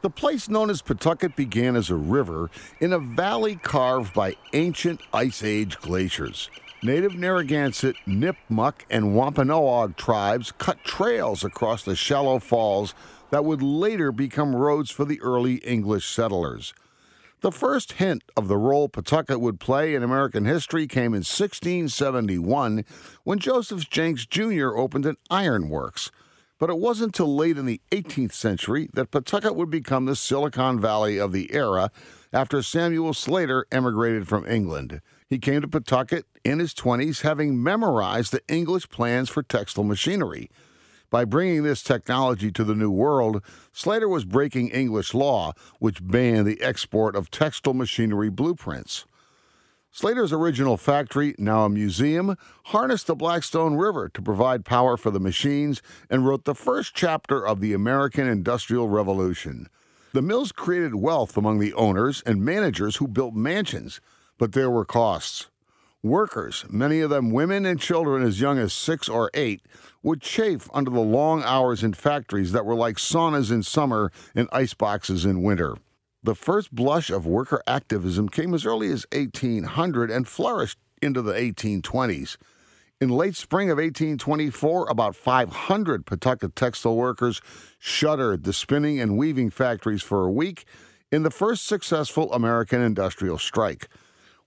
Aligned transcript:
The 0.00 0.10
place 0.10 0.48
known 0.48 0.70
as 0.70 0.80
Pawtucket 0.80 1.34
began 1.34 1.74
as 1.74 1.90
a 1.90 1.96
river 1.96 2.50
in 2.78 2.92
a 2.92 3.00
valley 3.00 3.56
carved 3.56 4.14
by 4.14 4.36
ancient 4.52 5.00
Ice 5.12 5.42
Age 5.42 5.76
glaciers. 5.78 6.50
Native 6.84 7.16
Narragansett, 7.16 7.96
Nipmuc, 8.06 8.84
and 8.88 9.16
Wampanoag 9.16 9.96
tribes 9.96 10.52
cut 10.52 10.84
trails 10.84 11.42
across 11.42 11.82
the 11.82 11.96
shallow 11.96 12.38
falls 12.38 12.94
that 13.30 13.44
would 13.44 13.60
later 13.60 14.12
become 14.12 14.54
roads 14.54 14.92
for 14.92 15.04
the 15.04 15.20
early 15.20 15.56
English 15.56 16.08
settlers. 16.08 16.72
The 17.40 17.50
first 17.50 17.92
hint 17.92 18.22
of 18.36 18.46
the 18.46 18.56
role 18.56 18.88
Pawtucket 18.88 19.40
would 19.40 19.58
play 19.58 19.96
in 19.96 20.04
American 20.04 20.44
history 20.44 20.86
came 20.86 21.12
in 21.12 21.24
1671 21.24 22.84
when 23.24 23.38
Joseph 23.40 23.90
Jenks 23.90 24.26
Jr. 24.26 24.76
opened 24.76 25.06
an 25.06 25.16
ironworks. 25.28 26.12
But 26.58 26.70
it 26.70 26.78
wasn't 26.78 27.08
until 27.08 27.36
late 27.36 27.56
in 27.56 27.66
the 27.66 27.80
18th 27.92 28.32
century 28.32 28.88
that 28.94 29.10
Pawtucket 29.10 29.54
would 29.54 29.70
become 29.70 30.06
the 30.06 30.16
Silicon 30.16 30.80
Valley 30.80 31.18
of 31.18 31.32
the 31.32 31.52
era 31.52 31.90
after 32.32 32.62
Samuel 32.62 33.14
Slater 33.14 33.66
emigrated 33.70 34.26
from 34.26 34.46
England. 34.46 35.00
He 35.28 35.38
came 35.38 35.60
to 35.60 35.68
Pawtucket 35.68 36.26
in 36.44 36.58
his 36.58 36.74
20s 36.74 37.20
having 37.20 37.62
memorized 37.62 38.32
the 38.32 38.42
English 38.48 38.88
plans 38.88 39.28
for 39.28 39.42
textile 39.42 39.84
machinery. 39.84 40.50
By 41.10 41.24
bringing 41.24 41.62
this 41.62 41.82
technology 41.82 42.50
to 42.52 42.64
the 42.64 42.74
New 42.74 42.90
World, 42.90 43.42
Slater 43.72 44.08
was 44.08 44.24
breaking 44.24 44.68
English 44.68 45.14
law, 45.14 45.52
which 45.78 46.06
banned 46.06 46.46
the 46.46 46.60
export 46.60 47.14
of 47.14 47.30
textile 47.30 47.72
machinery 47.72 48.30
blueprints. 48.30 49.06
Slater's 49.90 50.32
original 50.32 50.76
factory, 50.76 51.34
now 51.38 51.64
a 51.64 51.68
museum, 51.68 52.36
harnessed 52.66 53.06
the 53.06 53.16
Blackstone 53.16 53.74
River 53.74 54.08
to 54.10 54.22
provide 54.22 54.64
power 54.64 54.96
for 54.96 55.10
the 55.10 55.18
machines 55.18 55.82
and 56.08 56.26
wrote 56.26 56.44
the 56.44 56.54
first 56.54 56.94
chapter 56.94 57.44
of 57.44 57.60
the 57.60 57.72
American 57.72 58.28
Industrial 58.28 58.88
Revolution. 58.88 59.68
The 60.12 60.22
mills 60.22 60.52
created 60.52 60.94
wealth 60.94 61.36
among 61.36 61.58
the 61.58 61.74
owners 61.74 62.22
and 62.24 62.44
managers 62.44 62.96
who 62.96 63.08
built 63.08 63.34
mansions, 63.34 64.00
but 64.38 64.52
there 64.52 64.70
were 64.70 64.84
costs. 64.84 65.48
Workers, 66.02 66.64
many 66.70 67.00
of 67.00 67.10
them 67.10 67.32
women 67.32 67.66
and 67.66 67.80
children 67.80 68.22
as 68.22 68.40
young 68.40 68.56
as 68.56 68.72
six 68.72 69.08
or 69.08 69.30
eight, 69.34 69.62
would 70.02 70.20
chafe 70.20 70.68
under 70.72 70.90
the 70.90 71.00
long 71.00 71.42
hours 71.42 71.82
in 71.82 71.92
factories 71.92 72.52
that 72.52 72.64
were 72.64 72.76
like 72.76 72.98
saunas 72.98 73.50
in 73.50 73.64
summer 73.64 74.12
and 74.34 74.48
ice 74.52 74.74
boxes 74.74 75.24
in 75.24 75.42
winter. 75.42 75.76
The 76.20 76.34
first 76.34 76.74
blush 76.74 77.10
of 77.10 77.26
worker 77.26 77.62
activism 77.68 78.28
came 78.28 78.52
as 78.52 78.66
early 78.66 78.90
as 78.90 79.06
1800 79.12 80.10
and 80.10 80.26
flourished 80.26 80.78
into 81.00 81.22
the 81.22 81.32
1820s. 81.32 82.36
In 83.00 83.08
late 83.08 83.36
spring 83.36 83.70
of 83.70 83.76
1824, 83.76 84.88
about 84.90 85.14
500 85.14 86.04
Pawtucket 86.06 86.56
textile 86.56 86.96
workers 86.96 87.40
shuttered 87.78 88.42
the 88.42 88.52
spinning 88.52 88.98
and 88.98 89.16
weaving 89.16 89.50
factories 89.50 90.02
for 90.02 90.24
a 90.24 90.30
week 90.30 90.64
in 91.12 91.22
the 91.22 91.30
first 91.30 91.64
successful 91.64 92.32
American 92.32 92.82
industrial 92.82 93.38
strike. 93.38 93.88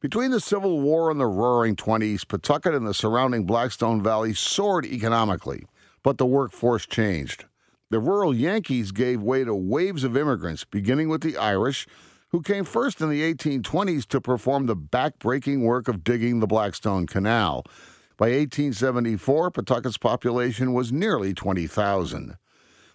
Between 0.00 0.30
the 0.30 0.38
Civil 0.38 0.80
War 0.80 1.10
and 1.10 1.18
the 1.18 1.26
Roaring 1.26 1.74
Twenties, 1.74 2.24
Pawtucket 2.24 2.74
and 2.74 2.86
the 2.86 2.94
surrounding 2.94 3.44
Blackstone 3.44 4.00
Valley 4.00 4.34
soared 4.34 4.86
economically, 4.86 5.66
but 6.04 6.16
the 6.16 6.26
workforce 6.26 6.86
changed 6.86 7.44
the 7.90 8.00
rural 8.00 8.34
Yankees 8.34 8.90
gave 8.90 9.22
way 9.22 9.44
to 9.44 9.54
waves 9.54 10.04
of 10.04 10.16
immigrants, 10.16 10.64
beginning 10.64 11.08
with 11.08 11.22
the 11.22 11.36
Irish, 11.36 11.86
who 12.30 12.42
came 12.42 12.64
first 12.64 13.00
in 13.00 13.08
the 13.08 13.22
1820s 13.34 14.06
to 14.06 14.20
perform 14.20 14.66
the 14.66 14.76
backbreaking 14.76 15.62
work 15.62 15.86
of 15.86 16.02
digging 16.02 16.40
the 16.40 16.46
Blackstone 16.46 17.06
Canal. 17.06 17.64
By 18.16 18.26
1874, 18.26 19.50
Pawtucket's 19.50 19.98
population 19.98 20.72
was 20.72 20.90
nearly 20.90 21.32
20,000. 21.32 22.36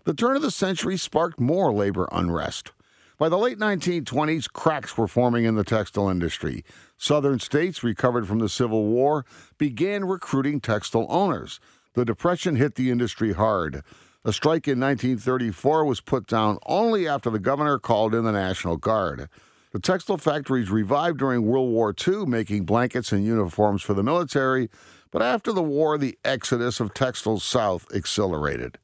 The 0.04 0.14
turn 0.14 0.36
of 0.36 0.42
the 0.42 0.52
century 0.52 0.98
sparked 0.98 1.40
more 1.40 1.72
labor 1.72 2.10
unrest. 2.12 2.72
By 3.18 3.30
the 3.30 3.38
late 3.38 3.60
1920s, 3.60 4.52
cracks 4.52 4.98
were 4.98 5.08
forming 5.08 5.46
in 5.46 5.54
the 5.54 5.64
textile 5.64 6.10
industry. 6.10 6.66
Southern 6.98 7.40
states, 7.40 7.84
recovered 7.84 8.28
from 8.28 8.40
the 8.40 8.50
Civil 8.50 8.88
War, 8.88 9.26
began 9.60 10.06
recruiting 10.06 10.60
textile 10.60 11.06
owners. 11.08 11.60
The 11.94 12.04
Depression 12.04 12.56
hit 12.56 12.76
the 12.76 12.90
industry 12.90 13.34
hard. 13.34 13.84
A 14.24 14.32
strike 14.32 14.68
in 14.68 14.80
1934 14.80 15.84
was 15.84 16.00
put 16.00 16.28
down 16.28 16.60
only 16.68 17.08
after 17.08 17.32
the 17.32 17.40
governor 17.40 17.80
called 17.80 18.14
in 18.14 18.24
the 18.24 18.32
National 18.32 18.78
Guard. 18.78 19.28
The 19.72 19.80
textile 19.80 20.18
factories 20.18 20.70
revived 20.70 21.18
during 21.18 21.42
World 21.42 21.72
War 21.72 21.92
II, 22.08 22.28
making 22.28 22.66
blankets 22.66 23.12
and 23.12 23.26
uniforms 23.26 23.82
for 23.82 23.96
the 23.96 24.04
military, 24.04 24.70
but 25.10 25.24
after 25.24 25.52
the 25.52 25.64
war, 25.64 25.98
the 25.98 26.20
exodus 26.24 26.80
of 26.80 26.94
textiles 26.94 27.44
south 27.44 27.88
accelerated. 27.96 28.78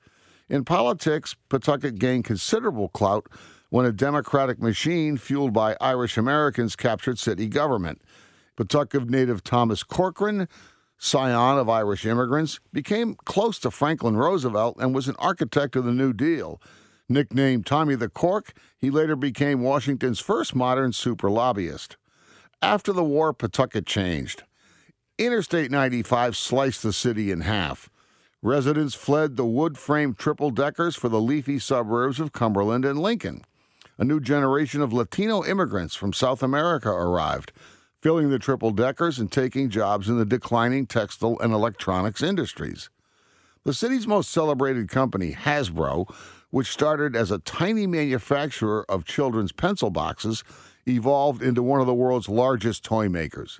In 0.49 0.65
politics, 0.65 1.35
Pawtucket 1.49 1.99
gained 1.99 2.25
considerable 2.25 2.89
clout 2.89 3.27
when 3.69 3.85
a 3.85 3.91
Democratic 3.91 4.59
machine 4.59 5.17
fueled 5.17 5.53
by 5.53 5.77
Irish 5.79 6.17
Americans 6.17 6.75
captured 6.75 7.19
city 7.19 7.47
government. 7.47 8.01
Pawtucket 8.55 9.07
native 9.07 9.43
Thomas 9.43 9.83
Corcoran 9.83 10.47
scion 10.97 11.57
of 11.57 11.69
Irish 11.69 12.05
immigrants, 12.05 12.59
became 12.73 13.15
close 13.15 13.59
to 13.59 13.71
Franklin 13.71 14.17
Roosevelt 14.17 14.77
and 14.79 14.93
was 14.93 15.07
an 15.07 15.15
architect 15.19 15.75
of 15.75 15.85
the 15.85 15.91
New 15.91 16.13
Deal. 16.13 16.61
Nicknamed 17.09 17.65
Tommy 17.65 17.95
the 17.95 18.09
Cork, 18.09 18.53
he 18.77 18.89
later 18.89 19.15
became 19.15 19.61
Washington's 19.61 20.19
first 20.19 20.53
modern 20.55 20.91
super 20.91 21.29
lobbyist. 21.29 21.95
After 22.61 22.91
the 22.91 23.03
war, 23.03 23.33
Pawtucket 23.33 23.85
changed. 23.85 24.43
Interstate 25.17 25.71
95 25.71 26.35
sliced 26.35 26.83
the 26.83 26.93
city 26.93 27.31
in 27.31 27.41
half. 27.41 27.89
Residents 28.41 28.93
fled 28.93 29.35
the 29.35 29.45
wood 29.45 29.77
framed 29.77 30.17
triple 30.17 30.51
deckers 30.51 30.95
for 30.95 31.09
the 31.09 31.21
leafy 31.21 31.59
suburbs 31.59 32.19
of 32.19 32.33
Cumberland 32.33 32.85
and 32.85 32.99
Lincoln. 32.99 33.43
A 33.97 34.03
new 34.03 34.19
generation 34.19 34.81
of 34.81 34.93
Latino 34.93 35.43
immigrants 35.43 35.95
from 35.95 36.13
South 36.13 36.43
America 36.43 36.89
arrived, 36.89 37.51
filling 38.01 38.29
the 38.29 38.39
triple 38.39 38.71
deckers 38.71 39.19
and 39.19 39.31
taking 39.31 39.69
jobs 39.69 40.09
in 40.09 40.17
the 40.17 40.25
declining 40.25 40.85
textile 40.85 41.37
and 41.39 41.53
electronics 41.53 42.21
industries. 42.21 42.89
The 43.63 43.73
city's 43.73 44.07
most 44.07 44.31
celebrated 44.31 44.89
company, 44.89 45.33
Hasbro, 45.33 46.13
which 46.49 46.71
started 46.71 47.15
as 47.15 47.31
a 47.31 47.39
tiny 47.39 47.85
manufacturer 47.85 48.85
of 48.89 49.03
children's 49.03 49.51
pencil 49.51 49.89
boxes, 49.89 50.43
evolved 50.87 51.41
into 51.41 51.61
one 51.61 51.81
of 51.81 51.87
the 51.87 51.93
world's 51.93 52.29
largest 52.29 52.83
toy 52.83 53.09
makers. 53.09 53.59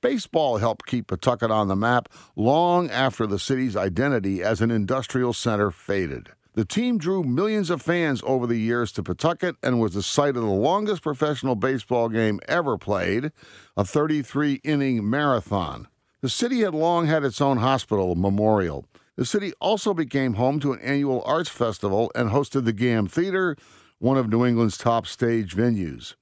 Baseball 0.00 0.58
helped 0.58 0.86
keep 0.86 1.06
Pawtucket 1.06 1.50
on 1.50 1.68
the 1.68 1.76
map 1.76 2.08
long 2.36 2.90
after 2.90 3.26
the 3.26 3.38
city's 3.38 3.76
identity 3.76 4.42
as 4.42 4.60
an 4.60 4.70
industrial 4.70 5.32
center 5.32 5.70
faded. 5.70 6.30
The 6.54 6.64
team 6.64 6.98
drew 6.98 7.24
millions 7.24 7.68
of 7.68 7.82
fans 7.82 8.22
over 8.24 8.46
the 8.46 8.56
years 8.56 8.92
to 8.92 9.02
Pawtucket 9.02 9.56
and 9.60 9.80
was 9.80 9.94
the 9.94 10.04
site 10.04 10.36
of 10.36 10.42
the 10.44 10.48
longest 10.48 11.02
professional 11.02 11.56
baseball 11.56 12.08
game 12.08 12.38
ever 12.46 12.78
played, 12.78 13.32
a 13.76 13.84
33 13.84 14.60
inning 14.62 15.08
marathon. 15.08 15.88
The 16.20 16.28
city 16.28 16.60
had 16.60 16.72
long 16.72 17.06
had 17.06 17.24
its 17.24 17.40
own 17.40 17.56
hospital, 17.56 18.14
Memorial. 18.14 18.86
The 19.16 19.24
city 19.24 19.52
also 19.60 19.94
became 19.94 20.34
home 20.34 20.60
to 20.60 20.72
an 20.72 20.80
annual 20.80 21.24
arts 21.26 21.50
festival 21.50 22.12
and 22.14 22.30
hosted 22.30 22.64
the 22.64 22.72
Gamm 22.72 23.10
Theater, 23.10 23.56
one 23.98 24.16
of 24.16 24.28
New 24.28 24.46
England's 24.46 24.78
top 24.78 25.08
stage 25.08 25.56
venues. 25.56 26.14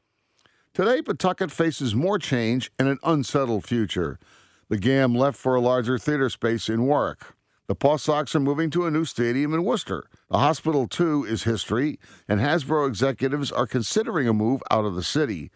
Today, 0.72 1.02
Pawtucket 1.02 1.50
faces 1.50 1.94
more 1.94 2.18
change 2.18 2.72
and 2.78 2.88
an 2.88 2.98
unsettled 3.04 3.64
future. 3.64 4.18
The 4.70 4.78
Gamm 4.78 5.14
left 5.14 5.36
for 5.36 5.54
a 5.54 5.60
larger 5.60 5.98
theater 5.98 6.30
space 6.30 6.70
in 6.70 6.84
Warwick. 6.86 7.20
The 7.68 7.76
Paw 7.76 7.96
Sox 7.96 8.34
are 8.34 8.40
moving 8.40 8.70
to 8.70 8.86
a 8.86 8.90
new 8.90 9.04
stadium 9.04 9.54
in 9.54 9.62
Worcester. 9.62 10.04
The 10.28 10.38
hospital, 10.38 10.88
too, 10.88 11.24
is 11.24 11.44
history, 11.44 11.98
and 12.28 12.40
Hasbro 12.40 12.88
executives 12.88 13.52
are 13.52 13.68
considering 13.68 14.26
a 14.26 14.32
move 14.32 14.62
out 14.70 14.84
of 14.84 14.96
the 14.96 15.04
city. 15.04 15.50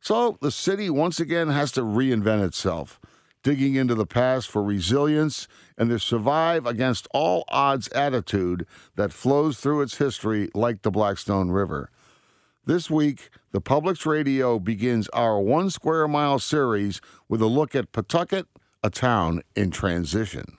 So 0.00 0.38
the 0.42 0.50
city 0.50 0.90
once 0.90 1.18
again 1.18 1.48
has 1.48 1.72
to 1.72 1.82
reinvent 1.82 2.44
itself, 2.44 3.00
digging 3.42 3.74
into 3.74 3.94
the 3.94 4.06
past 4.06 4.50
for 4.50 4.62
resilience 4.62 5.48
and 5.78 5.90
the 5.90 5.98
survive 5.98 6.66
against 6.66 7.08
all 7.12 7.44
odds 7.48 7.88
attitude 7.88 8.66
that 8.96 9.12
flows 9.12 9.58
through 9.58 9.80
its 9.80 9.96
history 9.96 10.50
like 10.54 10.82
the 10.82 10.90
Blackstone 10.90 11.50
River. 11.50 11.90
This 12.66 12.90
week, 12.90 13.30
the 13.52 13.62
Public's 13.62 14.04
Radio 14.04 14.58
begins 14.58 15.08
our 15.08 15.40
One 15.40 15.70
Square 15.70 16.08
Mile 16.08 16.38
series 16.38 17.00
with 17.28 17.40
a 17.40 17.46
look 17.46 17.74
at 17.74 17.92
Pawtucket, 17.92 18.46
a 18.84 18.90
town 18.90 19.40
in 19.56 19.70
transition. 19.70 20.58